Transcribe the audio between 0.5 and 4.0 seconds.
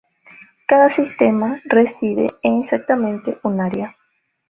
Cada sistema reside en exactamente un área.